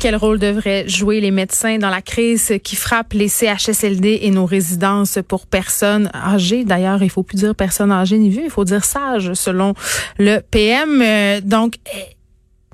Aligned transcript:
Quel 0.00 0.16
rôle 0.16 0.40
devraient 0.40 0.88
jouer 0.88 1.20
les 1.20 1.30
médecins 1.30 1.78
dans 1.78 1.90
la 1.90 2.02
crise 2.02 2.54
qui 2.64 2.74
frappe 2.74 3.12
les 3.12 3.28
CHSLD 3.28 4.20
et 4.22 4.30
nos 4.30 4.44
résidences 4.44 5.18
pour 5.26 5.46
personnes 5.46 6.10
âgées? 6.14 6.64
D'ailleurs, 6.64 7.02
il 7.02 7.10
faut 7.10 7.22
plus 7.22 7.36
dire 7.36 7.54
personnes 7.54 7.92
âgées 7.92 8.18
ni 8.18 8.28
vieux, 8.28 8.44
il 8.44 8.50
faut 8.50 8.64
dire 8.64 8.84
sages 8.84 9.34
selon 9.34 9.74
le 10.18 10.40
PM. 10.40 11.00
Euh, 11.00 11.40
donc, 11.40 11.74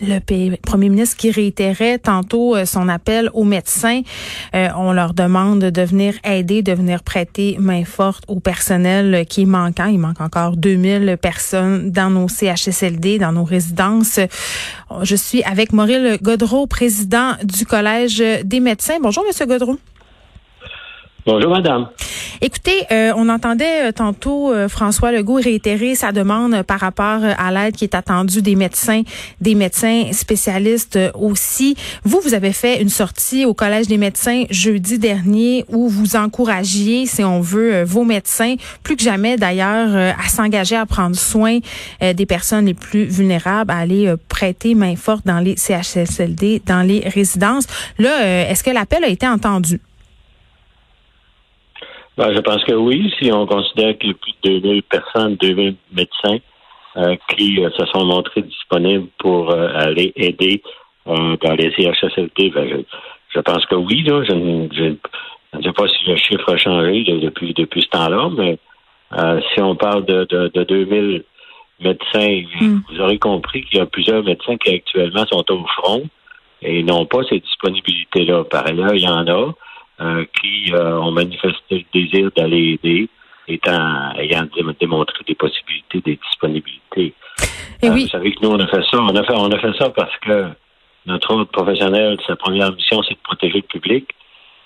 le 0.00 0.56
premier 0.56 0.88
ministre 0.88 1.16
qui 1.16 1.30
réitérait 1.30 1.98
tantôt 1.98 2.56
euh, 2.56 2.64
son 2.64 2.88
appel 2.88 3.30
aux 3.32 3.44
médecins. 3.44 4.02
Euh, 4.54 4.68
on 4.76 4.92
leur 4.92 5.14
demande 5.14 5.60
de 5.60 5.82
venir 5.82 6.14
aider, 6.24 6.62
de 6.62 6.72
venir 6.72 7.02
prêter 7.02 7.56
main 7.60 7.84
forte 7.84 8.24
au 8.28 8.40
personnel 8.40 9.24
qui 9.26 9.42
est 9.42 9.46
manquant. 9.46 9.86
Il 9.86 9.98
manque 9.98 10.20
encore 10.20 10.56
2000 10.56 11.16
personnes 11.20 11.90
dans 11.90 12.10
nos 12.10 12.28
CHSLD, 12.28 13.18
dans 13.18 13.32
nos 13.32 13.44
résidences. 13.44 14.18
Je 15.02 15.16
suis 15.16 15.42
avec 15.44 15.72
Maurice 15.72 16.20
Godreau, 16.22 16.66
président 16.66 17.32
du 17.44 17.64
Collège 17.66 18.22
des 18.44 18.60
médecins. 18.60 18.98
Bonjour, 19.00 19.24
Monsieur 19.26 19.46
Godreau. 19.46 19.78
Bonjour, 21.26 21.50
madame. 21.50 21.88
Écoutez, 22.42 22.84
euh, 22.92 23.14
on 23.16 23.30
entendait 23.30 23.88
euh, 23.88 23.92
tantôt 23.92 24.52
euh, 24.52 24.68
François 24.68 25.10
Legault 25.10 25.36
réitérer 25.36 25.94
sa 25.94 26.12
demande 26.12 26.62
par 26.64 26.80
rapport 26.80 27.20
à 27.24 27.50
l'aide 27.50 27.74
qui 27.74 27.84
est 27.84 27.94
attendue 27.94 28.42
des 28.42 28.56
médecins, 28.56 29.00
des 29.40 29.54
médecins 29.54 30.12
spécialistes 30.12 30.98
aussi. 31.14 31.76
Vous, 32.04 32.20
vous 32.22 32.34
avez 32.34 32.52
fait 32.52 32.82
une 32.82 32.90
sortie 32.90 33.46
au 33.46 33.54
Collège 33.54 33.86
des 33.86 33.96
médecins 33.96 34.44
jeudi 34.50 34.98
dernier 34.98 35.64
où 35.68 35.88
vous 35.88 36.16
encouragiez, 36.16 37.06
si 37.06 37.24
on 37.24 37.40
veut, 37.40 37.84
vos 37.84 38.04
médecins, 38.04 38.56
plus 38.82 38.96
que 38.96 39.02
jamais 39.02 39.38
d'ailleurs, 39.38 39.96
à 39.96 40.28
s'engager 40.28 40.76
à 40.76 40.84
prendre 40.84 41.16
soin 41.16 41.60
des 42.00 42.26
personnes 42.26 42.66
les 42.66 42.74
plus 42.74 43.04
vulnérables, 43.04 43.70
à 43.70 43.78
aller 43.78 44.12
prêter 44.28 44.74
main 44.74 44.96
forte 44.96 45.26
dans 45.26 45.40
les 45.40 45.56
CHSLD, 45.56 46.60
dans 46.66 46.82
les 46.82 47.00
résidences. 47.08 47.66
Là, 47.98 48.46
est-ce 48.50 48.62
que 48.62 48.70
l'appel 48.70 49.04
a 49.04 49.08
été 49.08 49.26
entendu? 49.26 49.80
Ben, 52.16 52.32
je 52.32 52.40
pense 52.40 52.62
que 52.64 52.74
oui, 52.74 53.12
si 53.18 53.32
on 53.32 53.46
considère 53.46 53.98
qu'il 53.98 54.10
y 54.10 54.12
a 54.12 54.14
plus 54.14 54.34
de 54.44 54.58
2000 54.60 54.82
personnes, 54.84 55.36
2000 55.36 55.74
médecins 55.92 56.38
euh, 56.96 57.16
qui 57.30 57.64
euh, 57.64 57.70
se 57.76 57.84
sont 57.86 58.04
montrés 58.04 58.42
disponibles 58.42 59.08
pour 59.18 59.50
euh, 59.50 59.68
aller 59.74 60.12
aider 60.16 60.62
dans 61.06 61.52
les 61.58 61.70
CHSLT, 61.72 62.50
ben, 62.50 62.84
je, 63.28 63.40
pense 63.40 63.66
que 63.66 63.74
oui. 63.74 64.02
Là, 64.04 64.24
je, 64.24 64.32
ne 64.32 65.62
sais 65.62 65.72
pas 65.72 65.86
si 65.86 66.06
le 66.06 66.16
chiffre 66.16 66.50
a 66.50 66.56
changé 66.56 67.04
depuis, 67.04 67.52
depuis 67.52 67.82
ce 67.82 67.88
temps-là, 67.88 68.30
mais 68.34 68.58
si 69.52 69.60
on 69.60 69.76
parle 69.76 70.06
de, 70.06 70.24
de, 70.24 70.50
de 70.54 70.64
2000 70.64 71.24
médecins, 71.80 72.42
hmm. 72.60 72.80
vous 72.88 73.00
aurez 73.00 73.18
compris 73.18 73.64
qu'il 73.64 73.78
y 73.78 73.82
a 73.82 73.86
plusieurs 73.86 74.22
médecins 74.22 74.56
qui 74.56 74.74
actuellement 74.74 75.26
sont 75.26 75.44
au 75.52 75.66
front 75.66 76.02
et 76.62 76.82
n'ont 76.82 77.06
pas 77.06 77.22
ces 77.28 77.40
disponibilités-là. 77.40 78.44
Par 78.44 78.66
ailleurs, 78.66 78.94
il 78.94 79.02
y 79.02 79.08
en 79.08 79.26
a. 79.26 79.52
Euh, 80.00 80.24
qui 80.40 80.72
euh, 80.74 80.98
ont 80.98 81.12
manifesté 81.12 81.86
le 81.94 82.00
désir 82.00 82.28
d'aller 82.36 82.80
aider, 82.82 83.08
étant, 83.46 84.12
ayant 84.16 84.44
démontré 84.80 85.22
des 85.24 85.36
possibilités, 85.36 86.00
des 86.00 86.16
disponibilités. 86.16 87.14
Et 87.80 87.88
oui. 87.88 87.88
Euh, 87.88 87.90
vous 87.90 88.08
savez 88.08 88.34
que 88.34 88.40
nous, 88.42 88.50
on 88.50 88.58
a 88.58 88.66
fait 88.66 88.82
ça. 88.90 88.98
On 89.00 89.14
a 89.14 89.22
fait, 89.22 89.34
on 89.36 89.52
a 89.52 89.58
fait 89.60 89.72
ça 89.78 89.90
parce 89.90 90.16
que 90.16 90.48
notre 91.06 91.32
autre 91.34 91.52
professionnel, 91.52 92.18
sa 92.26 92.34
première 92.34 92.72
mission, 92.72 93.04
c'est 93.04 93.14
de 93.14 93.20
protéger 93.22 93.58
le 93.58 93.62
public. 93.78 94.10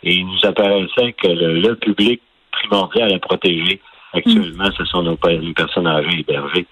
Et 0.03 0.15
il 0.15 0.27
nous 0.27 0.47
apparaissait 0.47 1.13
que 1.13 1.29
le, 1.29 1.75
public 1.75 2.23
primordial 2.51 3.13
à 3.13 3.19
protéger 3.19 3.83
actuellement, 4.15 4.71
ce 4.79 4.87
sont 4.87 5.03
nos 5.03 5.17
personnes 5.17 5.89
âgées 5.89 6.21
hébergées. 6.21 6.67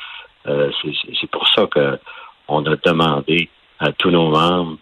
Euh, 0.47 0.71
c'est 1.21 1.31
pour 1.31 1.47
ça 1.49 1.67
que 1.67 1.99
on 2.49 2.65
a 2.65 2.77
demandé 2.77 3.51
à 3.81 3.93
tous 3.93 4.11
nos 4.11 4.31
membres 4.31 4.79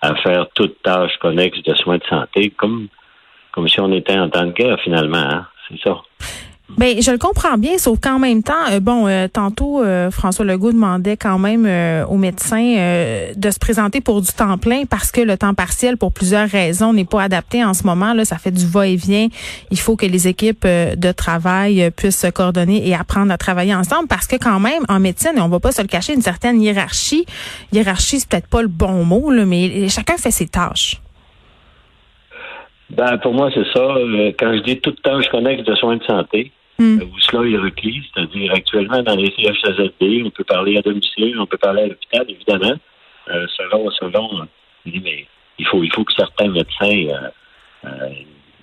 à 0.00 0.14
faire 0.14 0.46
toute 0.54 0.80
tâche 0.82 1.16
connexe 1.18 1.62
de 1.62 1.74
soins 1.74 1.98
de 1.98 2.04
santé, 2.04 2.50
comme 2.56 2.88
comme 3.52 3.68
si 3.68 3.80
on 3.80 3.92
était 3.92 4.18
en 4.18 4.28
temps 4.28 4.46
de 4.46 4.52
guerre 4.52 4.78
finalement. 4.82 5.18
Hein? 5.18 5.46
C'est 5.68 5.80
ça. 5.80 6.00
Ben, 6.76 7.00
je 7.00 7.10
le 7.10 7.16
comprends 7.16 7.56
bien, 7.56 7.78
sauf 7.78 7.98
qu'en 7.98 8.18
même 8.18 8.42
temps, 8.42 8.52
euh, 8.70 8.78
bon, 8.78 9.06
euh, 9.06 9.26
tantôt 9.26 9.82
euh, 9.82 10.10
François 10.10 10.44
Legault 10.44 10.72
demandait 10.72 11.16
quand 11.16 11.38
même 11.38 11.66
aux 12.08 12.16
médecins 12.16 13.32
de 13.34 13.50
se 13.50 13.58
présenter 13.58 14.00
pour 14.00 14.20
du 14.20 14.30
temps 14.32 14.58
plein 14.58 14.84
parce 14.84 15.10
que 15.10 15.20
le 15.20 15.38
temps 15.38 15.54
partiel, 15.54 15.96
pour 15.96 16.12
plusieurs 16.12 16.48
raisons, 16.48 16.92
n'est 16.92 17.06
pas 17.06 17.22
adapté 17.22 17.64
en 17.64 17.72
ce 17.72 17.84
moment. 17.84 18.12
Là, 18.12 18.24
ça 18.24 18.36
fait 18.36 18.50
du 18.50 18.66
va-et-vient. 18.66 19.28
Il 19.70 19.78
faut 19.78 19.96
que 19.96 20.06
les 20.06 20.28
équipes 20.28 20.66
de 20.66 21.12
travail 21.12 21.90
puissent 21.96 22.20
se 22.20 22.26
coordonner 22.26 22.86
et 22.86 22.94
apprendre 22.94 23.32
à 23.32 23.38
travailler 23.38 23.74
ensemble 23.74 24.06
parce 24.08 24.26
que 24.26 24.36
quand 24.36 24.60
même, 24.60 24.84
en 24.88 25.00
médecine, 25.00 25.32
et 25.36 25.40
on 25.40 25.48
va 25.48 25.60
pas 25.60 25.72
se 25.72 25.82
le 25.82 25.88
cacher, 25.88 26.14
une 26.14 26.22
certaine 26.22 26.60
hiérarchie. 26.60 27.24
Hiérarchie, 27.72 28.20
c'est 28.20 28.28
peut-être 28.28 28.48
pas 28.48 28.62
le 28.62 28.68
bon 28.68 29.04
mot, 29.04 29.30
là, 29.30 29.46
mais 29.46 29.88
chacun 29.88 30.16
fait 30.16 30.30
ses 30.30 30.46
tâches. 30.46 31.00
Ben, 32.98 33.16
pour 33.18 33.32
moi, 33.32 33.48
c'est 33.54 33.66
ça. 33.72 33.80
Euh, 33.80 34.32
quand 34.36 34.52
je 34.54 34.58
dis 34.58 34.80
toute 34.80 35.00
tâche 35.02 35.28
connexe 35.28 35.62
de 35.62 35.74
soins 35.76 35.98
de 35.98 36.04
santé, 36.04 36.50
mm. 36.80 37.02
où 37.02 37.20
cela 37.20 37.48
est 37.48 37.56
requis, 37.56 38.02
c'est-à-dire 38.12 38.52
actuellement 38.52 39.04
dans 39.04 39.14
les 39.14 39.30
CHSLD, 39.30 40.24
on 40.26 40.30
peut 40.30 40.42
parler 40.42 40.76
à 40.78 40.82
domicile, 40.82 41.38
on 41.38 41.46
peut 41.46 41.58
parler 41.58 41.82
à 41.82 41.86
l'hôpital, 41.86 42.26
évidemment, 42.28 42.74
euh, 43.28 43.46
selon, 43.56 43.88
selon, 43.92 44.48
mais 44.84 45.26
il 45.60 45.66
faut, 45.68 45.84
il 45.84 45.92
faut 45.92 46.02
que 46.02 46.12
certains 46.12 46.48
médecins, 46.48 47.06
euh, 47.14 47.28
euh, 47.84 48.08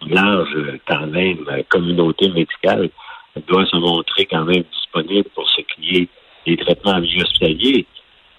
large 0.09 0.53
quand 0.85 1.07
même 1.07 1.37
communauté 1.69 2.27
médicale, 2.27 2.89
doivent 3.47 3.67
se 3.67 3.77
montrer 3.77 4.25
quand 4.25 4.43
même 4.43 4.63
disponibles 4.63 5.29
pour 5.33 5.49
ce 5.49 5.61
qui 5.61 5.95
est 5.95 6.09
des 6.45 6.57
traitements 6.57 6.91
en 6.91 6.99
milieu 6.99 7.23
hospitalier. 7.23 7.85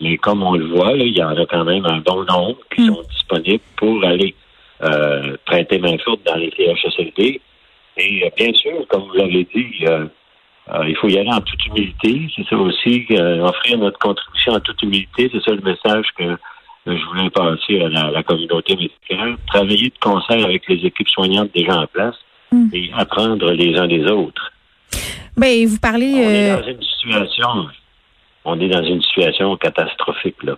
Mais 0.03 0.19
comme 0.19 0.43
on 0.43 0.57
le 0.57 0.67
voit, 0.67 0.95
là, 0.95 1.05
il 1.05 1.17
y 1.17 1.23
en 1.23 1.35
a 1.35 1.47
quand 1.47 1.65
même 1.65 1.87
un 1.87 2.01
bon 2.01 2.23
nombre 2.25 2.59
qui 2.75 2.83
mm. 2.83 2.95
sont 2.95 3.03
disponibles 3.11 3.65
pour 3.77 4.05
aller 4.05 4.35
euh, 4.83 5.37
prêter 5.47 5.79
main 5.79 5.97
forte 6.05 6.21
dans 6.27 6.37
les 6.37 6.51
CHSLD. 6.57 7.41
Et 7.97 8.25
euh, 8.25 8.31
bien 8.37 8.53
sûr, 8.53 8.87
comme 8.89 9.05
vous 9.05 9.15
l'avez 9.15 9.47
dit, 9.55 9.87
euh, 9.87 10.07
il 10.87 10.97
faut 10.97 11.09
y 11.09 11.19
aller 11.19 11.31
en 11.31 11.41
toute 11.41 11.65
humilité. 11.67 12.29
C'est 12.35 12.47
ça 12.49 12.57
aussi, 12.57 13.07
offrir 13.11 13.79
notre 13.79 13.99
contribution 13.99 14.53
en 14.53 14.61
toute 14.61 14.83
humilité. 14.83 15.31
C'est 15.33 15.43
ça 15.43 15.53
le 15.53 15.63
message 15.63 16.07
que 16.19 16.37
je 16.87 17.05
voulais 17.07 17.31
passer 17.31 17.81
à 17.83 18.11
la, 18.11 18.23
communauté 18.23 18.75
médicale. 18.77 19.37
Travailler 19.47 19.89
de 19.89 19.99
concert 20.01 20.45
avec 20.45 20.69
les 20.69 20.85
équipes 20.85 21.09
soignantes 21.09 21.51
déjà 21.55 21.81
en 21.81 21.87
place 21.87 22.17
hmm. 22.53 22.69
et 22.73 22.91
apprendre 22.95 23.53
les 23.53 23.77
uns 23.79 23.87
des 23.87 24.05
autres. 24.07 24.53
Ben, 25.37 25.67
vous 25.67 25.79
parlez. 25.79 26.15
On 26.17 26.31
est 26.31 26.51
dans 26.51 26.69
une 26.69 26.83
situation. 26.83 27.69
On 28.45 28.61
est 28.61 28.69
dans 28.69 28.85
une 28.85 29.03
situation 29.03 29.57
catastrophique 29.57 30.43
là 30.43 30.57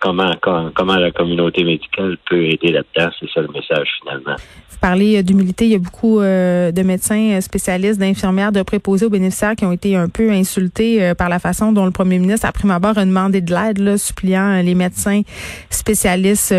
comment, 0.00 0.34
comment 0.74 0.96
la 0.96 1.10
communauté 1.10 1.64
médicale 1.64 2.16
peut 2.28 2.44
aider 2.44 2.72
là-dedans. 2.72 3.10
C'est 3.18 3.30
ça 3.32 3.40
le 3.40 3.48
message 3.48 3.88
finalement. 4.00 4.36
Vous 4.70 4.78
parlez 4.80 5.18
euh, 5.18 5.22
d'humilité. 5.22 5.66
Il 5.66 5.72
y 5.72 5.74
a 5.74 5.78
beaucoup 5.78 6.20
euh, 6.20 6.72
de 6.72 6.82
médecins 6.82 7.32
euh, 7.32 7.40
spécialistes, 7.40 8.00
d'infirmières, 8.00 8.52
de 8.52 8.62
préposés 8.62 9.06
aux 9.06 9.10
bénéficiaires 9.10 9.54
qui 9.54 9.64
ont 9.64 9.72
été 9.72 9.94
un 9.96 10.08
peu 10.08 10.30
insultés 10.30 11.12
par 11.18 11.28
la 11.28 11.38
façon 11.38 11.72
dont 11.72 11.84
le 11.84 11.90
premier 11.90 12.18
ministre, 12.18 12.46
à 12.46 12.52
prime 12.52 12.70
abord, 12.70 12.96
a 12.96 13.04
demandé 13.04 13.40
de 13.40 13.52
l'aide, 13.52 13.96
suppliant 13.96 14.62
les 14.62 14.74
médecins 14.74 15.22
spécialistes, 15.68 16.54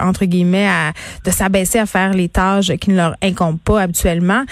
entre 0.00 0.24
guillemets, 0.24 0.68
à, 0.68 0.92
de 1.24 1.30
s'abaisser 1.30 1.78
à 1.78 1.86
faire 1.86 2.12
les 2.12 2.28
tâches 2.28 2.72
qui 2.76 2.90
ne 2.90 2.96
leur 2.96 3.16
incombent 3.22 3.60
pas 3.60 3.82
habituellement 3.82 4.44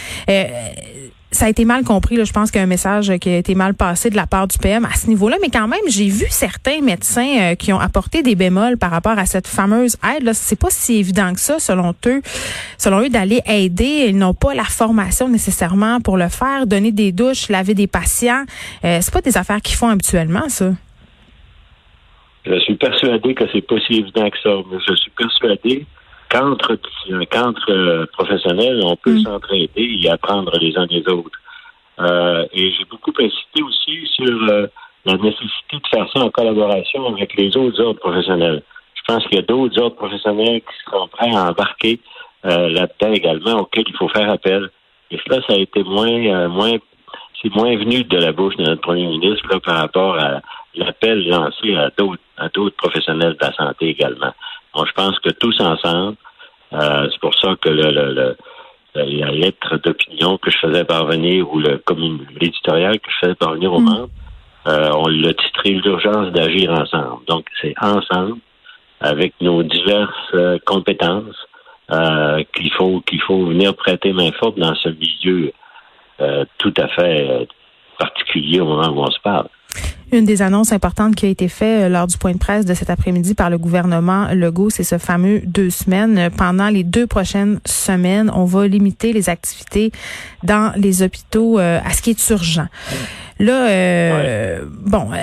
ça 1.35 1.47
a 1.47 1.49
été 1.49 1.65
mal 1.65 1.85
compris. 1.85 2.17
Là. 2.17 2.25
Je 2.25 2.33
pense 2.33 2.51
qu'il 2.51 2.59
y 2.59 2.61
a 2.61 2.65
un 2.65 2.69
message 2.69 3.13
qui 3.19 3.29
a 3.29 3.37
été 3.37 3.55
mal 3.55 3.75
passé 3.75 4.09
de 4.09 4.17
la 4.17 4.27
part 4.27 4.47
du 4.47 4.57
PM 4.57 4.85
à 4.85 4.95
ce 4.95 5.09
niveau-là. 5.09 5.37
Mais 5.43 5.51
quand 5.51 5.69
même, 5.69 5.81
j'ai 5.89 6.09
vu 6.09 6.27
certains 6.31 6.81
médecins 6.81 7.39
euh, 7.41 7.55
qui 7.57 7.73
ont 7.73 7.81
apporté 7.81 8.23
des 8.23 8.37
bémols 8.37 8.79
par 8.79 8.91
rapport 8.91 9.19
à 9.19 9.27
cette 9.27 9.49
fameuse 9.49 9.97
aide. 10.17 10.33
C'est 10.33 10.59
pas 10.59 10.71
si 10.71 10.97
évident 10.97 11.33
que 11.33 11.41
ça, 11.41 11.59
selon 11.59 11.93
eux, 12.07 12.23
selon 12.79 13.01
eux, 13.01 13.09
d'aller 13.09 13.41
aider. 13.47 14.07
Ils 14.09 14.17
n'ont 14.17 14.35
pas 14.35 14.55
la 14.55 14.65
formation 14.65 15.29
nécessairement 15.29 16.01
pour 16.01 16.17
le 16.17 16.29
faire. 16.29 16.67
Donner 16.67 16.93
des 16.93 17.13
douches, 17.13 17.49
laver 17.49 17.75
des 17.75 17.89
patients, 17.89 18.45
euh, 18.85 18.99
c'est 19.01 19.13
pas 19.13 19.21
des 19.21 19.37
affaires 19.37 19.61
qu'ils 19.61 19.77
font 19.77 19.89
habituellement, 19.89 20.49
ça. 20.49 20.71
Je 22.47 22.59
suis 22.61 22.77
persuadé 22.77 23.35
que 23.35 23.45
c'est 23.53 23.67
pas 23.67 23.77
si 23.87 23.95
évident 23.95 24.29
que 24.31 24.37
ça. 24.43 24.51
Je 24.87 24.95
suis 24.95 25.11
persuadé 25.17 25.87
qu'entre 26.35 27.71
euh, 27.71 28.07
professionnels, 28.13 28.81
on 28.85 28.97
peut 28.97 29.15
mm. 29.15 29.23
s'entraider 29.23 29.99
et 30.03 30.11
apprendre 30.11 30.57
les 30.59 30.77
uns 30.77 30.87
des 30.87 31.07
autres. 31.09 31.39
Euh, 32.01 32.47
et 32.53 32.73
j'ai 32.73 32.85
beaucoup 32.87 33.13
insisté 33.19 33.63
aussi 33.63 34.07
sur 34.15 34.51
euh, 34.51 34.67
la 35.05 35.17
nécessité 35.17 35.77
de 35.77 35.89
faire 35.89 36.09
ça 36.13 36.21
en 36.21 36.31
collaboration 36.31 37.07
avec 37.15 37.35
les 37.37 37.57
autres 37.57 37.81
ordres 37.81 38.01
professionnels. 38.01 38.63
Je 38.95 39.13
pense 39.13 39.25
qu'il 39.27 39.37
y 39.37 39.41
a 39.41 39.43
d'autres 39.43 39.81
autres 39.81 39.97
professionnels 39.97 40.61
qui 40.61 40.91
seront 40.91 41.09
prêts 41.09 41.35
à 41.35 41.51
embarquer 41.51 42.01
euh, 42.47 42.69
là-dedans 42.71 43.13
également, 43.13 43.61
auxquels 43.61 43.85
il 43.87 43.97
faut 43.97 44.09
faire 44.09 44.31
appel. 44.31 44.71
Et 45.11 45.19
cela, 45.25 45.41
ça 45.47 45.55
a 45.55 45.59
été 45.59 45.83
moins, 45.83 46.09
euh, 46.09 46.49
moins, 46.49 46.77
c'est 47.41 47.55
moins 47.55 47.77
venu 47.77 48.05
de 48.05 48.17
la 48.17 48.33
bouche 48.33 48.57
de 48.57 48.65
notre 48.65 48.81
premier 48.81 49.07
ministre 49.07 49.47
là, 49.51 49.61
par 49.61 49.77
rapport 49.77 50.19
à 50.19 50.41
l'appel 50.75 51.29
lancé 51.29 51.75
à 51.77 51.91
d'autres, 51.97 52.23
à 52.39 52.49
d'autres 52.49 52.77
professionnels 52.77 53.37
de 53.41 53.47
la 53.47 53.53
santé 53.53 53.89
également. 53.91 54.33
Moi, 54.75 54.85
je 54.87 54.93
pense 54.93 55.19
que 55.21 55.31
tous 55.31 55.61
ensemble, 55.61 56.17
euh, 56.73 57.09
c'est 57.11 57.21
pour 57.21 57.35
ça 57.35 57.55
que 57.61 57.69
le, 57.69 57.91
le, 57.91 58.37
la 58.94 59.31
lettre 59.31 59.76
d'opinion 59.79 60.38
que 60.38 60.50
je 60.50 60.59
faisais 60.59 60.85
parvenir 60.85 61.53
ou 61.53 61.59
le 61.59 61.82
l'éditorial 62.41 62.99
que 63.00 63.11
je 63.11 63.26
faisais 63.26 63.35
parvenir 63.35 63.73
aux 63.73 63.81
mm. 63.81 63.85
membres, 63.85 64.11
euh, 64.67 64.91
on 64.94 65.09
l'a 65.09 65.35
titré 65.35 65.71
l'urgence 65.71 66.32
d'agir 66.32 66.73
ensemble. 66.73 67.25
Donc, 67.26 67.47
c'est 67.61 67.75
ensemble, 67.81 68.38
avec 69.00 69.35
nos 69.41 69.62
diverses 69.62 70.35
compétences, 70.65 71.37
euh, 71.91 72.43
qu'il 72.55 72.73
faut 72.73 73.03
qu'il 73.03 73.20
faut 73.20 73.44
venir 73.44 73.77
prêter 73.77 74.15
main 74.15 74.32
forte 74.41 74.59
dans 74.59 74.75
ce 74.75 74.88
milieu 74.88 75.53
euh, 76.23 76.47
tout 76.56 76.73
à 76.79 76.88
fait 76.88 77.29
euh, 77.29 77.44
particulier 77.99 78.61
au 78.61 78.65
moment 78.65 78.88
où 78.88 79.03
on 79.03 79.11
se 79.11 79.20
parle. 79.20 79.49
Une 80.15 80.27
des 80.27 80.43
annonces 80.43 80.71
importantes 80.71 81.17
qui 81.17 81.27
a 81.27 81.29
été 81.29 81.49
faite 81.49 81.91
lors 81.91 82.07
du 82.07 82.17
point 82.17 82.31
de 82.31 82.39
presse 82.39 82.65
de 82.65 82.73
cet 82.73 82.89
après-midi 82.89 83.35
par 83.35 83.51
le 83.51 83.59
gouvernement 83.59 84.29
Legault, 84.33 84.71
c'est 84.71 84.85
ce 84.85 84.97
fameux 84.97 85.41
deux 85.45 85.71
semaines. 85.71 86.31
Pendant 86.37 86.69
les 86.69 86.85
deux 86.85 87.09
prochaines 87.09 87.59
semaines, 87.65 88.31
on 88.33 88.45
va 88.45 88.69
limiter 88.69 89.13
les 89.13 89.29
activités 89.29 89.91
dans 90.45 90.73
les 90.77 91.03
hôpitaux 91.03 91.59
à 91.59 91.93
ce 91.93 92.01
qui 92.01 92.11
est 92.11 92.31
urgent. 92.31 92.69
Là, 93.41 93.69
euh, 93.69 94.65
bon, 94.87 95.09
euh, 95.13 95.17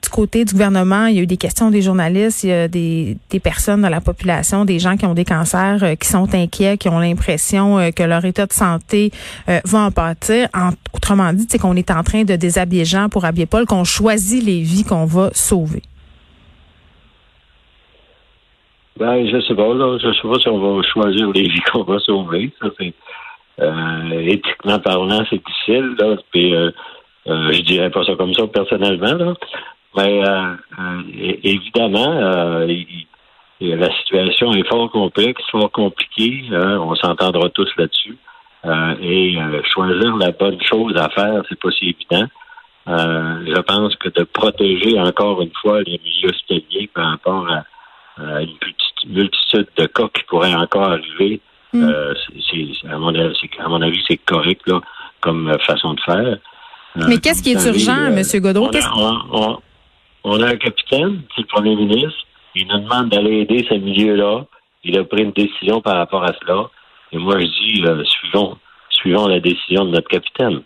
du 0.00 0.08
côté 0.08 0.44
du 0.44 0.52
gouvernement, 0.52 1.06
il 1.06 1.16
y 1.16 1.18
a 1.18 1.22
eu 1.22 1.26
des 1.26 1.36
questions 1.36 1.70
des 1.70 1.82
journalistes, 1.82 2.44
il 2.44 2.50
y 2.50 2.52
a 2.52 2.68
des, 2.68 3.16
des 3.28 3.40
personnes 3.40 3.82
dans 3.82 3.88
la 3.88 4.00
population, 4.00 4.64
des 4.64 4.78
gens 4.78 4.96
qui 4.96 5.04
ont 5.04 5.14
des 5.14 5.24
cancers, 5.24 5.82
euh, 5.82 5.94
qui 5.96 6.06
sont 6.06 6.32
inquiets, 6.32 6.78
qui 6.78 6.88
ont 6.88 7.00
l'impression 7.00 7.90
que 7.90 8.02
leur 8.04 8.24
état 8.24 8.46
de 8.46 8.52
santé 8.52 9.10
va 9.46 9.80
en 9.80 9.90
pâtir. 9.90 10.48
autrement 10.92 11.32
dit, 11.32 11.46
c'est 11.48 11.58
qu'on 11.58 11.74
est 11.74 11.90
en 11.90 12.02
train 12.04 12.22
de 12.22 12.36
déshabiller 12.36 12.84
gens 12.84 13.08
pour 13.08 13.24
habiller 13.24 13.46
Paul, 13.46 13.66
qu'on 13.66 13.84
choisit 13.84 14.44
les 14.44 14.60
vies 14.60 14.84
qu'on 14.84 15.04
va 15.04 15.30
sauver. 15.32 15.82
Ben, 18.96 19.26
je 19.26 19.40
sais 19.40 19.54
pas, 19.54 19.74
là. 19.74 19.98
Je 19.98 20.12
sais 20.12 20.28
pas 20.28 20.38
si 20.38 20.48
on 20.48 20.76
va 20.76 20.82
choisir 20.82 21.30
les 21.32 21.48
vies 21.48 21.60
qu'on 21.72 21.82
va 21.82 21.98
sauver. 21.98 22.52
Ça, 22.60 22.68
c'est, 22.78 22.94
éthiquement 24.12 24.78
parlant, 24.78 25.24
c'est 25.28 25.42
difficile, 25.44 25.96
là. 25.98 26.16
Puis, 26.30 26.54
euh, 27.26 27.52
je 27.52 27.62
dirais 27.62 27.90
pas 27.90 28.04
ça 28.04 28.14
comme 28.16 28.34
ça 28.34 28.46
personnellement, 28.46 29.14
là. 29.14 29.34
mais 29.96 30.22
euh, 30.22 30.54
euh, 30.78 31.02
évidemment, 31.42 32.66
la 33.60 33.96
situation 33.98 34.52
est 34.52 34.68
fort 34.68 34.90
complexe, 34.90 35.42
fort 35.50 35.70
compliquée. 35.72 36.44
Hein, 36.52 36.78
on 36.80 36.94
s'entendra 36.96 37.48
tous 37.50 37.70
là-dessus. 37.78 38.18
et 39.00 39.38
choisir 39.72 40.16
la 40.16 40.32
bonne 40.32 40.60
chose 40.62 40.96
à 40.96 41.08
faire, 41.08 41.42
c'est 41.48 41.58
pas 41.58 41.70
si 41.70 41.90
évident. 41.90 42.28
je 42.86 43.60
pense 43.62 43.96
que 43.96 44.10
de 44.10 44.24
protéger 44.24 45.00
encore 45.00 45.40
une 45.40 45.52
fois 45.62 45.82
les 45.82 45.98
milieux 46.04 46.28
hospitaliers 46.28 46.90
par 46.94 47.06
rapport 47.10 47.48
à, 47.48 47.64
une 48.42 48.56
multitude 49.06 49.68
de 49.76 49.86
cas 49.86 50.08
qui 50.14 50.22
pourraient 50.24 50.54
encore 50.54 50.92
arriver, 50.92 51.40
mm. 51.72 51.92
c'est, 52.50 52.88
à, 52.88 52.98
mon 52.98 53.14
avis, 53.14 53.50
à 53.58 53.68
mon 53.68 53.82
avis, 53.82 54.02
c'est 54.06 54.18
correct 54.18 54.62
là, 54.66 54.80
comme 55.20 55.56
façon 55.66 55.94
de 55.94 56.00
faire. 56.00 56.38
Mais 56.96 57.18
qu'est-ce 57.18 57.42
qui 57.42 57.52
est 57.52 57.66
urgent, 57.66 58.06
M. 58.06 58.22
Godreau? 58.40 58.70
On 60.26 60.40
a, 60.42 60.46
un 60.46 60.56
capitaine, 60.56 61.20
c'est 61.34 61.42
le 61.42 61.46
premier 61.48 61.76
ministre. 61.76 62.26
Il 62.54 62.66
nous 62.68 62.78
demande 62.78 63.10
d'aller 63.10 63.40
aider 63.40 63.66
ce 63.68 63.74
milieu-là. 63.74 64.46
Il 64.84 64.98
a 64.98 65.04
pris 65.04 65.22
une 65.22 65.32
décision 65.32 65.80
par 65.80 65.96
rapport 65.96 66.24
à 66.24 66.32
cela. 66.40 66.70
Et 67.12 67.18
moi, 67.18 67.38
je 67.38 67.44
dis, 67.44 67.84
euh, 67.84 68.02
suivons, 68.04 68.56
suivons 68.88 69.26
la 69.26 69.40
décision 69.40 69.84
de 69.84 69.90
notre 69.90 70.08
capitaine. 70.08 70.62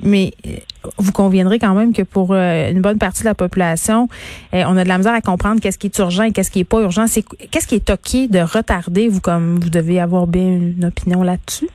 Mais 0.00 0.32
euh, 0.46 0.52
vous 0.96 1.12
conviendrez 1.12 1.58
quand 1.58 1.74
même 1.74 1.92
que 1.92 2.02
pour 2.02 2.32
euh, 2.32 2.70
une 2.70 2.80
bonne 2.80 2.98
partie 2.98 3.22
de 3.22 3.26
la 3.26 3.34
population, 3.34 4.08
on 4.52 4.76
a 4.76 4.84
de 4.84 4.88
la 4.88 4.96
misère 4.96 5.12
à 5.12 5.20
comprendre 5.20 5.60
qu'est-ce 5.60 5.78
qui 5.78 5.88
est 5.88 5.98
urgent 5.98 6.22
et 6.22 6.32
qu'est-ce 6.32 6.50
qui 6.50 6.60
est 6.60 6.64
pas 6.64 6.80
urgent. 6.80 7.06
C'est 7.06 7.24
qu'est-ce 7.50 7.66
qui 7.66 7.74
est 7.74 7.90
ok 7.90 8.30
de 8.30 8.38
retarder, 8.38 9.08
vous 9.08 9.20
comme 9.20 9.58
vous 9.58 9.70
devez 9.70 10.00
avoir 10.00 10.26
bien 10.26 10.46
une 10.46 10.84
opinion 10.86 11.22
là-dessus? 11.22 11.68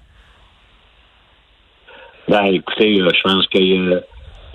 Ben, 2.27 2.45
écoutez, 2.45 3.01
euh, 3.01 3.09
je 3.13 3.21
pense 3.21 3.47
qu'on 3.47 3.59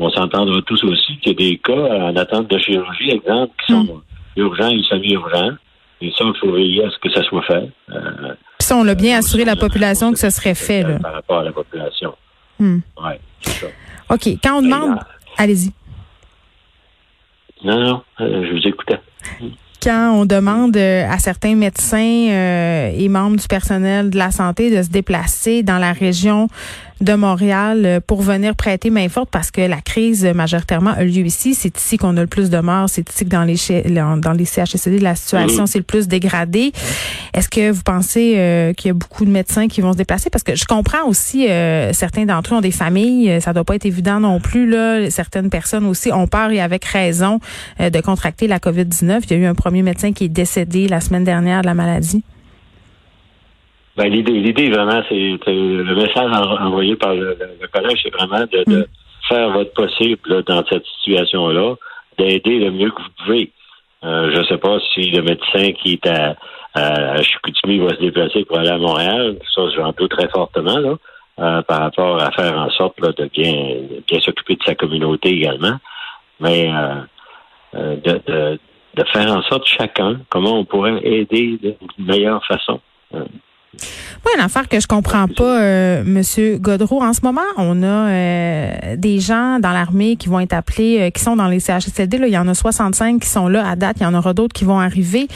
euh, 0.05 0.11
s'entendra 0.11 0.61
tous 0.63 0.83
aussi 0.85 1.19
qu'il 1.19 1.33
y 1.33 1.35
a 1.35 1.51
des 1.51 1.59
cas 1.59 1.73
en 1.73 2.17
attente 2.17 2.49
de 2.49 2.59
chirurgie, 2.59 3.11
exemple, 3.11 3.53
qui 3.65 3.73
sont 3.73 3.85
hmm. 3.85 4.03
urgents 4.37 4.71
et 4.71 4.83
semi-urgents. 4.83 5.57
Et 6.01 6.13
ça, 6.17 6.25
il 6.25 6.39
faut 6.39 6.53
veiller 6.53 6.85
à 6.85 6.91
ce 6.91 6.99
que 6.99 7.11
ça 7.11 7.23
soit 7.25 7.43
fait. 7.43 7.71
Euh, 7.91 8.35
Puis 8.59 8.67
ça, 8.67 8.77
on 8.77 8.85
l'a 8.85 8.95
bien 8.95 9.19
assuré 9.19 9.45
la 9.45 9.57
population 9.57 10.13
que 10.13 10.19
ce 10.19 10.31
serait 10.31 10.55
fait. 10.55 10.83
Là. 10.83 10.99
Par 11.01 11.13
rapport 11.13 11.39
à 11.41 11.45
la 11.45 11.53
population. 11.53 12.15
Hmm. 12.59 12.79
Oui, 13.03 13.13
c'est 13.41 13.67
ça. 13.67 13.67
OK. 14.11 14.29
Quand 14.43 14.59
on 14.59 14.63
demande... 14.63 14.99
Allez-y. 15.37 15.73
Non, 17.65 17.81
non, 17.81 18.03
je 18.19 18.53
vous 18.53 18.69
écoutais 18.69 19.01
quand 19.81 20.13
on 20.13 20.27
demande 20.27 20.77
à 20.77 21.19
certains 21.19 21.55
médecins 21.55 22.93
et 22.93 23.09
membres 23.09 23.37
du 23.37 23.47
personnel 23.47 24.11
de 24.11 24.19
la 24.19 24.33
santé 24.33 24.77
de 24.77 24.83
se 24.83 24.89
déplacer 24.89 25.63
dans 25.63 25.79
la 25.79 25.93
région 25.93 26.49
de 27.01 27.15
Montréal 27.15 27.83
euh, 27.85 28.01
pour 28.05 28.23
venir 28.23 28.57
prêter 28.57 28.91
main 28.91 29.09
forte 29.09 29.31
parce 29.31 29.51
que 29.51 29.61
la 29.61 29.81
crise 29.81 30.25
majoritairement 30.25 30.91
a 30.91 31.05
lieu 31.05 31.25
ici. 31.25 31.55
C'est 31.55 31.77
ici 31.77 31.97
qu'on 31.97 32.17
a 32.17 32.21
le 32.21 32.27
plus 32.27 32.51
de 32.51 32.59
morts. 32.59 32.89
C'est 32.89 33.09
ici 33.09 33.25
que 33.25 33.31
dans 33.31 33.45
les 33.45 33.57
dans 34.21 34.33
les 34.33 34.45
CHSLD 34.45 34.99
la 34.99 35.15
situation 35.15 35.67
c'est 35.67 35.79
le 35.79 35.85
plus 35.85 36.09
dégradée. 36.09 36.73
Est-ce 37.35 37.49
que 37.49 37.71
vous 37.71 37.83
pensez 37.83 38.35
euh, 38.37 38.73
qu'il 38.73 38.89
y 38.89 38.91
a 38.91 38.95
beaucoup 38.95 39.25
de 39.25 39.31
médecins 39.31 39.69
qui 39.69 39.81
vont 39.81 39.93
se 39.93 39.99
déplacer? 39.99 40.31
Parce 40.31 40.45
que 40.45 40.57
je 40.57 40.65
comprends 40.65 41.07
aussi 41.07 41.49
euh, 41.49 41.93
certains 41.93 42.25
d'entre 42.25 42.55
eux 42.55 42.57
ont 42.59 42.61
des 42.61 42.71
familles. 42.71 43.41
Ça 43.41 43.53
doit 43.53 43.65
pas 43.65 43.77
être 43.77 43.87
évident 43.87 44.21
non 44.21 44.41
plus 44.41 44.69
là. 44.69 45.11
Certaines 45.11 45.51
personnes 45.51 45.87
aussi 45.87 46.13
ont 46.13 46.27
peur 46.27 46.51
et 46.51 46.61
avec 46.61 46.85
raison 46.85 47.41
de 47.79 48.01
contracter 48.01 48.47
la 48.47 48.59
COVID 48.59 48.85
19. 48.85 49.25
Il 49.27 49.31
y 49.31 49.35
a 49.35 49.37
eu 49.39 49.47
un 49.47 49.55
premier 49.55 49.83
médecin 49.83 50.13
qui 50.13 50.25
est 50.25 50.29
décédé 50.29 50.89
la 50.89 51.01
semaine 51.01 51.25
dernière 51.25 51.63
de 51.63 51.67
la 51.67 51.75
maladie. 51.75 52.23
Ben, 53.99 54.13
l'idée, 54.13 54.31
l'idée 54.31 54.71
vraiment, 54.71 55.03
c'est 55.09 55.17
le 55.17 55.95
message 55.97 56.31
envoyé 56.61 56.95
par 56.95 57.15
le, 57.15 57.37
collège, 57.73 57.99
c'est 58.05 58.15
vraiment 58.15 58.47
de, 58.47 58.63
mm. 58.65 58.85
faire 59.29 59.51
votre 59.51 59.73
possible 59.73 60.45
dans 60.45 60.65
cette 60.71 60.87
situation-là, 60.87 61.75
d'aider 62.17 62.61
le 62.61 62.71
mieux 62.71 62.93
que 62.93 63.03
vous 63.03 63.25
pouvez. 63.25 63.51
Euh, 64.05 64.31
je 64.33 64.39
ne 64.39 64.45
sais 64.45 64.59
pas 64.59 64.79
si 64.95 65.11
le 65.11 65.23
médecin 65.23 65.73
qui 65.73 65.95
est 65.95 66.07
à, 66.07 66.37
à 66.75 67.21
Chicoutimi 67.23 67.81
va 67.81 67.89
se 67.89 68.01
déplacer 68.01 68.45
pour 68.45 68.61
aller 68.61 68.71
à 68.71 68.79
Montréal. 68.79 69.37
Ça, 69.53 69.63
j'en 69.75 69.91
doute 69.91 70.13
très 70.13 70.29
fortement 70.29 70.79
là, 70.79 70.95
euh, 71.41 71.63
par 71.63 71.81
rapport 71.81 72.23
à 72.23 72.31
faire 72.31 72.57
en 72.57 72.71
sorte 72.71 73.01
là, 73.01 73.11
de 73.11 73.25
bien, 73.25 73.79
bien 74.07 74.21
s'occuper 74.21 74.55
de 74.55 74.63
sa 74.63 74.77
communauté 74.77 75.31
également. 75.31 75.77
Mais 76.39 76.71
euh, 77.75 77.97
de, 77.97 78.21
de, 78.29 78.61
de, 78.95 79.05
faire 79.13 79.33
en 79.37 79.43
sorte 79.43 79.67
chacun 79.67 80.21
comment 80.29 80.61
on 80.61 80.65
pourrait 80.65 81.01
aider 81.03 81.59
d'une 81.61 82.07
meilleure 82.07 82.45
façon. 82.47 82.81
Oui, 83.75 84.33
une 84.35 84.43
affaire 84.43 84.67
que 84.67 84.81
je 84.81 84.87
comprends 84.87 85.29
pas, 85.29 85.61
euh, 85.61 86.03
Monsieur 86.05 86.57
Godreau. 86.57 87.03
En 87.03 87.13
ce 87.13 87.21
moment, 87.23 87.43
on 87.59 87.83
a 87.83 87.87
euh, 87.87 88.97
des 88.97 89.21
gens 89.21 89.59
dans 89.61 89.73
l'armée 89.73 90.17
qui 90.17 90.29
vont 90.29 90.41
être 90.41 90.55
appelés, 90.55 90.99
euh, 91.01 91.11
qui 91.11 91.23
sont 91.23 91.37
dans 91.37 91.49
les 91.49 91.61
CHSLD. 91.61 92.17
Là, 92.17 92.27
il 92.29 92.33
y 92.33 92.39
en 92.39 92.49
a 92.49 92.55
65 92.55 93.21
qui 93.21 93.29
sont 93.29 93.47
là 93.47 93.69
à 93.69 93.77
date. 93.77 93.99
Il 94.01 94.05
y 94.05 94.07
en 94.07 94.15
aura 94.15 94.33
d'autres 94.33 94.55
qui 94.55 94.65
vont 94.65 94.81
arriver. 94.81 95.29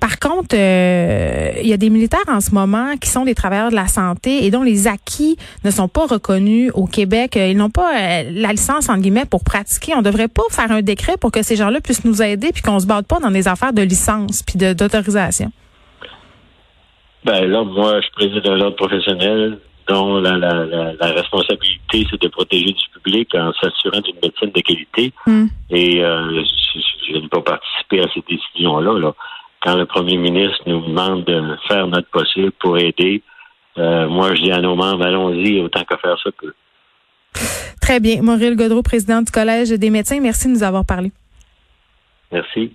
Par 0.00 0.18
contre, 0.18 0.54
il 0.54 1.66
y 1.66 1.72
a 1.72 1.76
des 1.76 1.88
militaires 1.88 2.20
en 2.28 2.40
ce 2.40 2.50
moment 2.50 2.96
qui 3.00 3.08
sont 3.08 3.24
des 3.24 3.34
travailleurs 3.34 3.70
de 3.70 3.76
la 3.76 3.88
santé 3.88 4.44
et 4.44 4.50
dont 4.50 4.62
les 4.62 4.88
acquis 4.88 5.36
ne 5.64 5.70
sont 5.70 5.88
pas 5.88 6.06
reconnus 6.06 6.70
au 6.74 6.86
Québec. 6.86 7.36
Ils 7.36 7.56
n'ont 7.56 7.70
pas 7.70 8.22
la 8.24 8.52
licence 8.52 8.88
entre 8.88 9.00
guillemets 9.00 9.24
pour 9.24 9.44
pratiquer. 9.44 9.94
On 9.96 10.02
devrait 10.02 10.28
pas 10.28 10.42
faire 10.50 10.70
un 10.72 10.82
décret 10.82 11.16
pour 11.18 11.30
que 11.30 11.42
ces 11.42 11.56
gens-là 11.56 11.80
puissent 11.80 12.04
nous 12.04 12.20
aider 12.20 12.50
puis 12.52 12.62
qu'on 12.62 12.80
se 12.80 12.86
batte 12.86 13.06
pas 13.06 13.20
dans 13.20 13.30
des 13.30 13.48
affaires 13.48 13.72
de 13.72 13.82
licence 13.82 14.42
puis 14.42 14.58
d'autorisation. 14.58 15.50
Ben 17.26 17.44
là, 17.50 17.64
moi, 17.64 18.00
je 18.00 18.08
préside 18.12 18.48
un 18.48 18.60
ordre 18.60 18.76
professionnel 18.76 19.58
dont 19.88 20.20
la, 20.20 20.36
la, 20.36 20.64
la, 20.64 21.06
responsabilité, 21.10 22.06
c'est 22.08 22.22
de 22.22 22.28
protéger 22.28 22.72
du 22.72 22.84
public 22.94 23.34
en 23.34 23.52
s'assurant 23.54 24.00
d'une 24.00 24.14
médecine 24.22 24.50
de 24.54 24.60
qualité. 24.60 25.12
Hmm. 25.26 25.46
Et 25.70 26.04
euh, 26.04 26.44
je, 27.08 27.18
n'ai 27.18 27.28
pas 27.28 27.40
participé 27.40 28.00
à 28.00 28.06
ces 28.14 28.22
décisions-là. 28.28 28.98
Là. 29.00 29.12
Quand 29.60 29.74
le 29.76 29.86
premier 29.86 30.16
ministre 30.16 30.62
nous 30.66 30.86
demande 30.86 31.24
de 31.24 31.56
faire 31.66 31.88
notre 31.88 32.08
possible 32.10 32.52
pour 32.60 32.78
aider, 32.78 33.22
euh, 33.78 34.08
moi, 34.08 34.32
je 34.36 34.42
dis 34.42 34.52
à 34.52 34.60
nos 34.60 34.76
membres, 34.76 35.04
allons-y, 35.04 35.60
autant 35.60 35.82
qu'à 35.82 35.96
faire 35.96 36.16
ça 36.22 36.30
peut. 36.30 36.54
Très 37.80 37.98
bien. 37.98 38.22
Maurice 38.22 38.56
Godreau, 38.56 38.82
président 38.82 39.20
du 39.20 39.32
Collège 39.32 39.70
des 39.70 39.90
médecins, 39.90 40.20
merci 40.20 40.46
de 40.46 40.52
nous 40.52 40.62
avoir 40.62 40.84
parlé. 40.86 41.10
Merci. 42.30 42.72